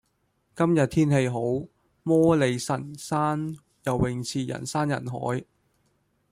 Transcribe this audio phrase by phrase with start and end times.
[0.55, 1.39] 今日天氣好，
[2.01, 5.43] 摩理臣山游泳池人山人海。